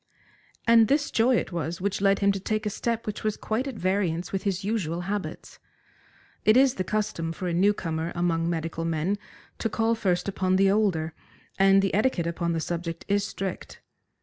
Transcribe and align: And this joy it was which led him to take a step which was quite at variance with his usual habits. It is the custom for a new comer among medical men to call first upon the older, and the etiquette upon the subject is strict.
And 0.65 0.87
this 0.87 1.11
joy 1.11 1.35
it 1.35 1.51
was 1.51 1.79
which 1.79 2.01
led 2.01 2.17
him 2.25 2.31
to 2.31 2.39
take 2.39 2.65
a 2.65 2.71
step 2.71 3.05
which 3.05 3.23
was 3.23 3.37
quite 3.37 3.67
at 3.67 3.75
variance 3.75 4.31
with 4.31 4.41
his 4.41 4.63
usual 4.63 5.01
habits. 5.01 5.59
It 6.43 6.57
is 6.57 6.73
the 6.73 6.83
custom 6.83 7.31
for 7.31 7.47
a 7.47 7.53
new 7.53 7.71
comer 7.71 8.11
among 8.15 8.49
medical 8.49 8.83
men 8.83 9.19
to 9.59 9.69
call 9.69 9.93
first 9.93 10.27
upon 10.27 10.55
the 10.55 10.71
older, 10.71 11.13
and 11.59 11.83
the 11.83 11.93
etiquette 11.93 12.25
upon 12.25 12.53
the 12.53 12.59
subject 12.59 13.05
is 13.07 13.23
strict. 13.23 13.79